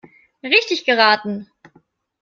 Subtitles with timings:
[0.43, 1.47] Richtig geraten!